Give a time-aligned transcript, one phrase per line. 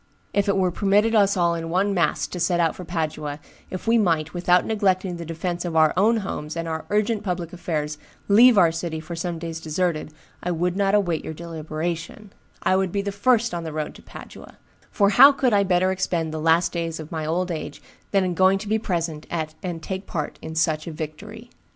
[0.33, 3.37] If it were permitted us all in one mass to set out for Padua,
[3.69, 7.53] if we might, without neglecting the defence of our own homes and our urgent public
[7.53, 10.11] affairs, leave our city for some days deserted,
[10.41, 12.33] I would not await your deliberation;
[12.63, 14.57] I would be the first on the road to Padua;
[14.89, 17.79] for how could I better expend the last days of my old age
[18.09, 21.51] than in going to be present at and take part in such a victory?